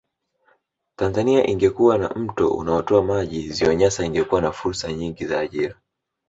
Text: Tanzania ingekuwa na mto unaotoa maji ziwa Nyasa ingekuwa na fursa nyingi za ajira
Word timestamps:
Tanzania 0.95 1.47
ingekuwa 1.47 1.97
na 1.97 2.09
mto 2.09 2.49
unaotoa 2.53 3.03
maji 3.03 3.49
ziwa 3.49 3.75
Nyasa 3.75 4.05
ingekuwa 4.05 4.41
na 4.41 4.51
fursa 4.51 4.93
nyingi 4.93 5.25
za 5.25 5.39
ajira 5.39 5.75